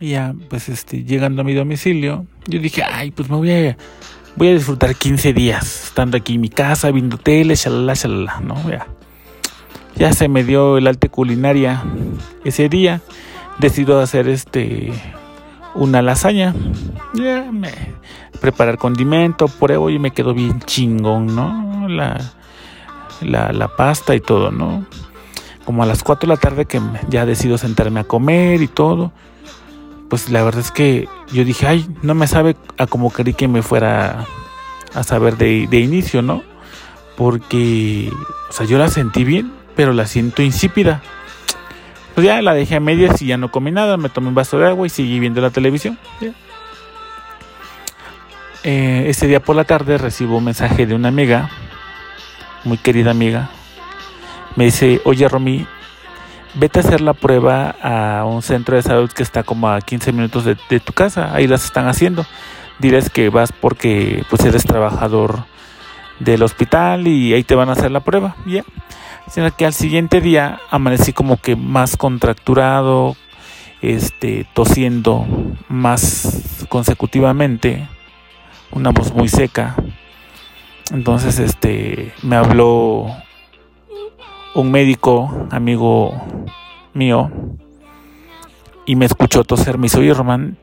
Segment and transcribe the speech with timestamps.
[0.00, 3.76] Y ya, pues este, llegando a mi domicilio, yo dije, ay, pues me voy a,
[4.36, 8.56] voy a disfrutar 15 días estando aquí en mi casa, viendo tele, shalala, shalala, ¿no?
[8.68, 8.86] Ya.
[9.96, 11.84] Ya se me dio el arte culinaria
[12.44, 13.00] ese día.
[13.60, 14.92] Decido hacer este
[15.74, 16.54] una lasaña.
[17.14, 17.70] Ya me
[18.40, 21.88] preparar condimento, pruebo y me quedó bien chingón, ¿no?
[21.88, 22.20] La,
[23.22, 24.84] la, la pasta y todo, ¿no?
[25.64, 29.12] Como a las 4 de la tarde que ya decido sentarme a comer y todo,
[30.14, 33.48] pues la verdad es que yo dije, ay, no me sabe a como creí que
[33.48, 34.24] me fuera
[34.94, 36.44] a saber de, de inicio, ¿no?
[37.16, 38.12] Porque,
[38.48, 41.02] o sea, yo la sentí bien, pero la siento insípida.
[42.14, 44.56] Pues ya la dejé a medias y ya no comí nada, me tomé un vaso
[44.56, 45.98] de agua y seguí viendo la televisión.
[48.62, 51.50] Eh, ese día por la tarde recibo un mensaje de una amiga,
[52.62, 53.50] muy querida amiga.
[54.54, 55.66] Me dice, oye Romy,
[56.54, 60.12] vete a hacer la prueba a un centro de salud que está como a 15
[60.12, 62.24] minutos de, tu casa, ahí las están haciendo.
[62.78, 65.44] Diles que vas porque pues eres trabajador
[66.18, 68.36] del hospital y ahí te van a hacer la prueba.
[68.46, 68.64] Ya
[69.28, 73.16] sino que al siguiente día amanecí como que más contracturado,
[73.80, 75.26] este, tosiendo
[75.68, 77.88] más consecutivamente,
[78.70, 79.76] una voz muy seca.
[80.92, 83.06] Entonces, este, me habló
[84.54, 86.12] un médico, amigo
[86.92, 87.30] mío,
[88.86, 89.78] y me escuchó toser.
[89.78, 90.58] Me dijo, oye, Román,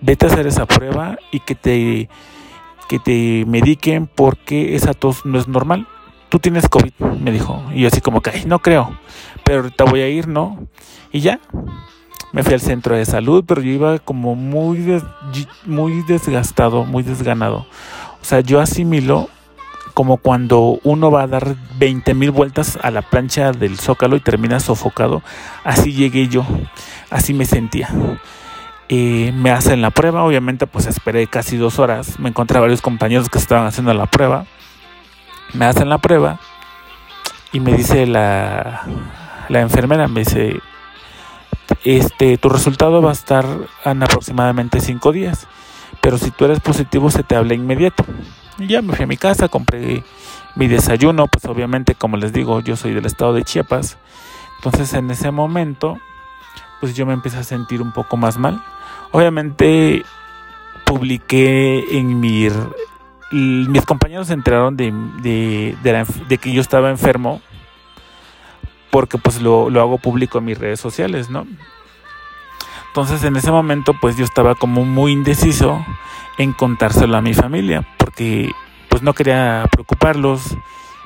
[0.00, 2.08] vete a hacer esa prueba y que te,
[2.88, 5.86] que te mediquen porque esa tos no es normal
[6.28, 7.62] tú tienes COVID, me dijo.
[7.74, 8.96] Y yo así como que, no creo,
[9.44, 10.68] pero ahorita voy a ir, ¿no?
[11.12, 11.40] Y ya,
[12.32, 15.00] me fui al centro de salud, pero yo iba como muy,
[15.64, 17.66] muy desgastado, muy desganado.
[18.20, 19.28] O sea, yo asimilo
[19.98, 24.20] como cuando uno va a dar 20 mil vueltas a la plancha del zócalo y
[24.20, 25.22] termina sofocado.
[25.64, 26.46] Así llegué yo,
[27.10, 27.88] así me sentía.
[28.88, 32.80] Eh, me hacen la prueba, obviamente pues esperé casi dos horas, me encontré a varios
[32.80, 34.46] compañeros que estaban haciendo la prueba
[35.54, 36.38] me hacen la prueba
[37.52, 38.82] y me dice la,
[39.48, 40.60] la enfermera, me dice,
[41.84, 43.46] este, tu resultado va a estar
[43.84, 45.46] en aproximadamente cinco días,
[46.00, 48.04] pero si tú eres positivo se te habla inmediato.
[48.58, 50.02] Ya me fui a mi casa, compré
[50.56, 53.96] mi desayuno, pues obviamente como les digo, yo soy del estado de Chiapas,
[54.56, 55.98] entonces en ese momento,
[56.80, 58.60] pues yo me empecé a sentir un poco más mal.
[59.12, 60.04] Obviamente
[60.84, 62.48] publiqué en mi
[63.30, 64.90] mis compañeros se enteraron de,
[65.22, 67.42] de, que yo estaba enfermo
[68.90, 71.46] porque pues lo, lo, hago público en mis redes sociales, ¿no?
[72.88, 75.84] Entonces en ese momento pues yo estaba como muy indeciso
[76.38, 77.86] en contárselo a mi familia
[78.18, 78.50] porque
[78.88, 80.56] pues no quería preocuparlos,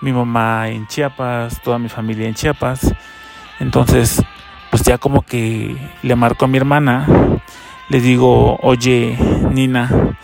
[0.00, 2.92] mi mamá en Chiapas, toda mi familia en Chiapas,
[3.60, 4.20] entonces
[4.72, 7.06] pues ya como que le marco a mi hermana,
[7.90, 9.16] le digo, oye
[9.52, 10.18] Nina,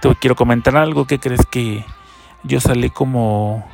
[0.00, 1.84] te quiero comentar algo que crees que
[2.44, 3.68] yo salí como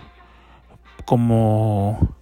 [1.05, 2.17] como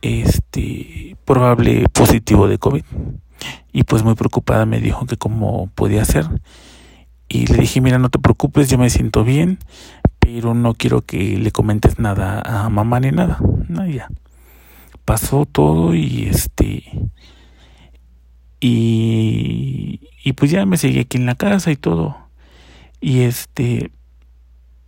[0.00, 2.84] este probable positivo de COVID
[3.72, 6.26] y pues muy preocupada me dijo que cómo podía ser
[7.32, 9.58] y le dije mira no te preocupes yo me siento bien
[10.18, 13.38] pero no quiero que le comentes nada a mamá ni nada
[13.68, 14.08] no, ya.
[15.04, 16.84] Pasó todo y este
[18.60, 22.16] y, y pues ya me seguí aquí en la casa y todo.
[23.00, 23.90] Y este,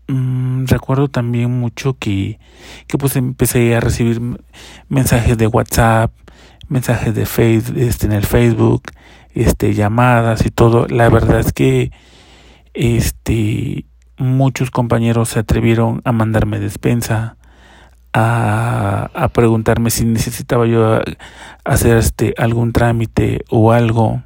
[0.07, 2.39] mm, recuerdo también mucho que,
[2.87, 4.21] que pues empecé a recibir
[4.89, 6.13] mensajes de WhatsApp,
[6.69, 8.83] mensajes de Facebook, este, en el Facebook,
[9.35, 10.87] este, llamadas y todo.
[10.87, 11.91] La verdad es que,
[12.75, 13.87] este,
[14.19, 17.37] muchos compañeros se atrevieron a mandarme despensa,
[18.13, 21.01] a, a preguntarme si necesitaba yo
[21.65, 24.23] hacer este algún trámite o algo.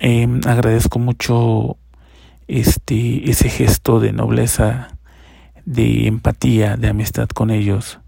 [0.00, 1.76] Eh, agradezco mucho
[2.48, 4.96] este, ese gesto de nobleza,
[5.64, 8.00] de empatía, de amistad con ellos.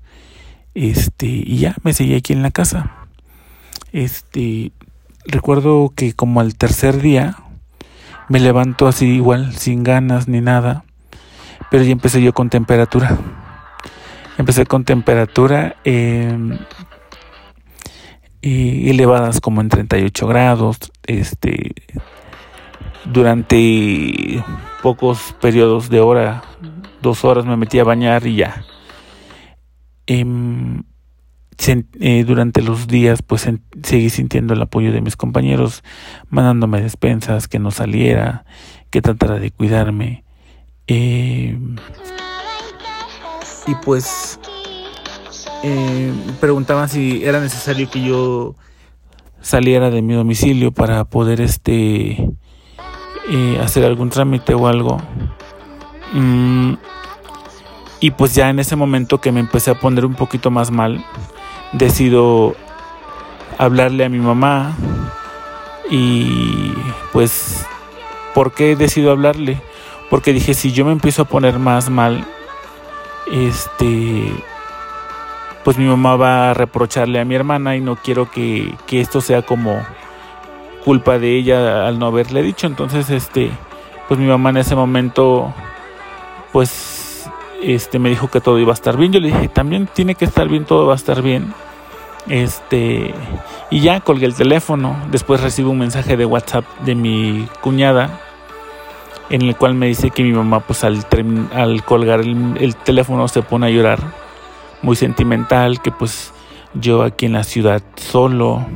[0.74, 2.90] Este, y ya me seguí aquí en la casa.
[3.92, 4.72] Este,
[5.26, 7.36] recuerdo que como al tercer día
[8.28, 10.84] me levanto así igual, sin ganas ni nada,
[11.70, 13.18] pero ya empecé yo con temperatura.
[14.38, 15.76] Empecé con temperatura
[18.42, 21.74] elevadas como en 38 grados, este,
[23.04, 24.42] durante
[24.82, 26.42] pocos periodos de hora,
[27.00, 28.64] dos horas me metí a bañar y ya.
[32.00, 33.48] Eh, durante los días pues
[33.82, 35.84] seguí sintiendo el apoyo de mis compañeros,
[36.28, 38.44] mandándome despensas, que no saliera,
[38.90, 40.24] que tratara de cuidarme.
[40.86, 41.76] Em,
[43.66, 44.40] y pues
[45.62, 48.56] eh, preguntaban si era necesario que yo
[49.40, 52.28] saliera de mi domicilio para poder este
[53.30, 55.00] eh, hacer algún trámite o algo.
[56.12, 56.74] Mm,
[58.00, 61.04] y pues ya en ese momento que me empecé a poner un poquito más mal,
[61.72, 62.54] decido
[63.58, 64.76] hablarle a mi mamá
[65.90, 66.72] y
[67.12, 67.66] pues
[68.34, 69.60] ¿por qué decido hablarle?
[70.10, 72.26] Porque dije, si yo me empiezo a poner más mal,
[73.30, 74.32] este
[75.64, 79.20] pues mi mamá va a reprocharle a mi hermana y no quiero que, que esto
[79.20, 79.80] sea como
[80.84, 82.66] culpa de ella al no haberle dicho.
[82.66, 83.50] Entonces, este,
[84.08, 85.52] pues mi mamá en ese momento,
[86.52, 86.70] pues,
[87.62, 89.12] este, me dijo que todo iba a estar bien.
[89.12, 91.52] Yo le dije, también tiene que estar bien, todo va a estar bien.
[92.28, 93.14] Este,
[93.70, 94.96] y ya colgué el teléfono.
[95.10, 98.20] Después recibo un mensaje de WhatsApp de mi cuñada
[99.30, 101.06] en el cual me dice que mi mamá, pues, al,
[101.54, 103.98] al colgar el, el teléfono se pone a llorar,
[104.82, 106.32] muy sentimental, que pues
[106.74, 108.66] yo aquí en la ciudad solo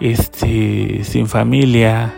[0.00, 2.14] este, sin familia,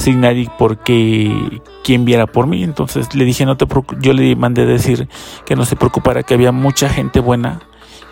[0.00, 2.64] sin nadie porque quien viera por mí.
[2.64, 3.66] Entonces le dije, no te
[4.00, 5.08] yo le mandé decir
[5.44, 7.60] que no se preocupara, que había mucha gente buena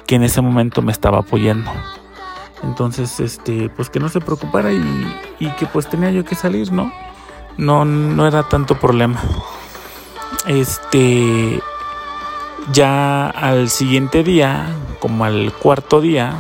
[0.07, 1.71] que en ese momento me estaba apoyando.
[2.63, 6.73] Entonces, este, pues que no se preocupara y, y que pues tenía yo que salir,
[6.73, 6.93] ¿no?
[7.57, 9.21] No, no era tanto problema.
[10.47, 11.61] Este,
[12.73, 14.67] ya al siguiente día,
[15.01, 16.35] como al cuarto día,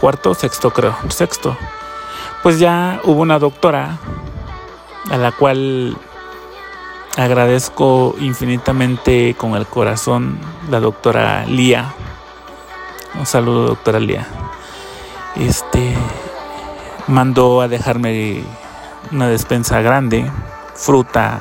[0.00, 1.56] cuarto, sexto creo, sexto.
[2.48, 3.98] Pues ya hubo una doctora
[5.10, 5.98] a la cual
[7.18, 10.38] agradezco infinitamente con el corazón,
[10.70, 11.92] la doctora Lía.
[13.18, 14.26] Un saludo, doctora Lía.
[15.36, 15.94] Este
[17.06, 18.42] mandó a dejarme
[19.12, 20.24] una despensa grande,
[20.74, 21.40] fruta,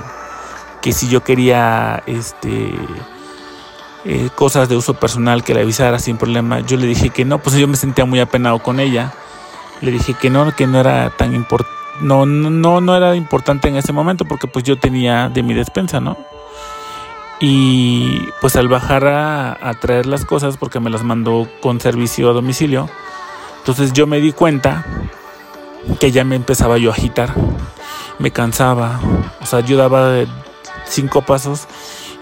[0.82, 2.76] que si yo quería este
[4.04, 6.60] eh, cosas de uso personal que le avisara sin problema.
[6.60, 9.14] Yo le dije que no, pues yo me sentía muy apenado con ella.
[9.82, 11.76] Le dije que no, que no era tan importante.
[12.02, 16.00] No, no, no era importante en ese momento porque pues yo tenía de mi despensa,
[16.00, 16.18] ¿no?
[17.40, 22.30] Y pues al bajar a, a traer las cosas porque me las mandó con servicio
[22.30, 22.90] a domicilio,
[23.60, 24.86] entonces yo me di cuenta
[26.00, 27.34] que ya me empezaba yo a agitar,
[28.20, 29.00] me cansaba,
[29.42, 30.24] o sea, yo daba
[30.86, 31.68] cinco pasos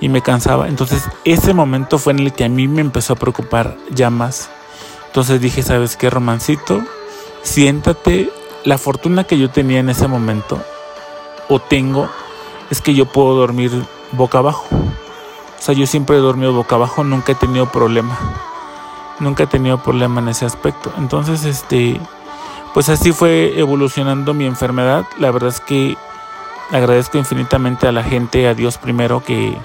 [0.02, 0.68] y me cansaba.
[0.68, 4.50] Entonces ese momento fue en el que a mí me empezó a preocupar ya más.
[5.08, 6.84] Entonces dije, ¿sabes qué, Romancito?
[7.46, 8.32] Siéntate.
[8.64, 10.60] La fortuna que yo tenía en ese momento,
[11.48, 12.10] o tengo,
[12.72, 13.72] es que yo puedo dormir
[14.12, 14.66] boca abajo.
[14.72, 18.18] O sea, yo siempre he dormido boca abajo, nunca he tenido problema.
[19.20, 20.92] Nunca he tenido problema en ese aspecto.
[20.98, 22.02] Entonces, este,
[22.74, 25.06] pues así fue evolucionando mi enfermedad.
[25.20, 25.96] La verdad es que
[26.72, 29.56] agradezco infinitamente a la gente, a Dios primero, que,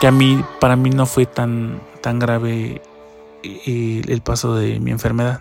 [0.00, 2.80] que a mí, para mí no fue tan, tan grave
[3.42, 5.40] el, el paso de mi enfermedad.